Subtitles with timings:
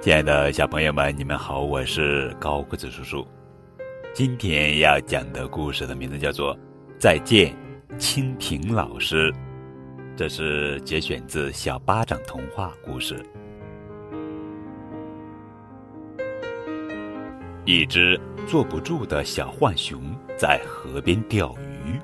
[0.00, 3.26] 亲爱的小朋友们，你们好，我是高个子叔叔。
[4.14, 6.54] 今天要讲的故事的名字叫做
[7.00, 7.52] 《再见，
[7.98, 9.28] 蜻蜓老师》，
[10.14, 13.16] 这是节选自《小巴掌童话故事》。
[17.64, 20.00] 一只坐不住的小浣熊
[20.36, 21.98] 在河边钓鱼，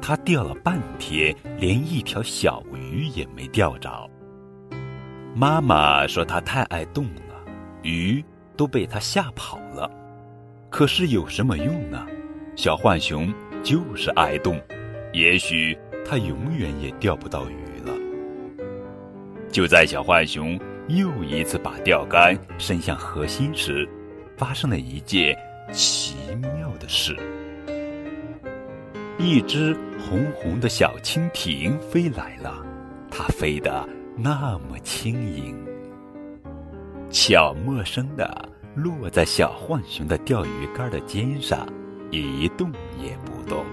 [0.00, 4.08] 它钓了半天，连一条小鱼也没钓着。
[5.34, 7.34] 妈妈说它太爱动了，
[7.82, 8.22] 鱼
[8.56, 9.90] 都被它吓跑了。
[10.68, 12.06] 可是有什么用呢？
[12.56, 14.60] 小浣熊就是爱动，
[15.12, 17.94] 也许它永远也钓不到鱼了。
[19.50, 20.58] 就在小浣熊
[20.88, 23.88] 又一次把钓竿伸向河心时，
[24.36, 25.36] 发生了一件
[25.72, 27.16] 奇妙的事：
[29.16, 32.64] 一只红红的小蜻蜓飞来了，
[33.10, 33.88] 它飞得。
[34.22, 35.56] 那么轻盈，
[37.10, 41.66] 悄默声的落在小浣熊的钓鱼竿的尖上，
[42.10, 42.70] 一动
[43.02, 43.64] 也不动。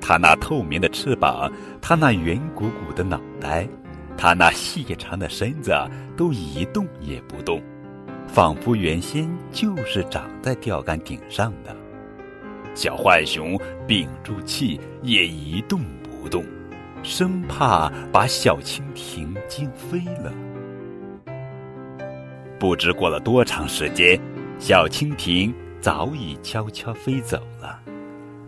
[0.00, 1.48] 它那透明的翅膀，
[1.80, 3.68] 它那圆鼓鼓的脑袋，
[4.16, 5.72] 它那细长的身子，
[6.16, 7.62] 都一动也不动，
[8.26, 11.76] 仿佛原先就是长在钓竿顶上的。
[12.74, 13.56] 小浣熊
[13.86, 16.44] 屏住气，也一动不动。
[17.06, 20.32] 生怕把小蜻蜓惊飞了。
[22.58, 24.20] 不知过了多长时间，
[24.58, 27.78] 小蜻蜓早已悄悄飞走了。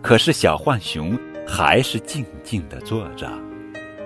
[0.01, 3.31] 可是小浣熊还是静静的坐着。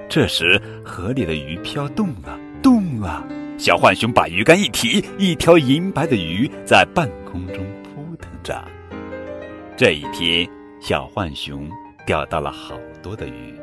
[0.08, 3.26] 这时，河里的鱼漂动了，动了。
[3.58, 8.64] 小浣熊把鱼竿一提，一条银白的鱼在半空中扑腾着。
[9.76, 10.48] 这一天，
[10.80, 11.68] 小浣熊
[12.06, 13.56] 钓到了好多的鱼。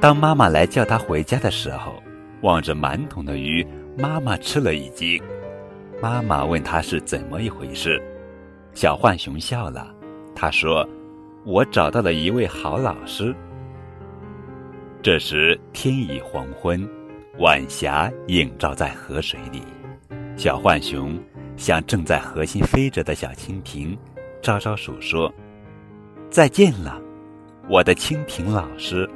[0.00, 2.00] 当妈妈来叫他回家的时候，
[2.42, 5.20] 望着满桶的鱼，妈妈吃了一惊。
[6.00, 8.00] 妈妈问他是怎么一回事，
[8.74, 9.92] 小浣熊笑了，
[10.36, 10.88] 他说
[11.44, 13.34] ：“我找到了一位好老师。”
[15.02, 16.88] 这时天已黄昏，
[17.38, 19.64] 晚霞映照在河水里，
[20.36, 21.18] 小浣熊
[21.56, 23.98] 向正在河心飞着的小蜻蜓
[24.40, 25.32] 招招手说
[26.30, 27.02] ：“再见了，
[27.68, 29.08] 我的蜻蜓老师。”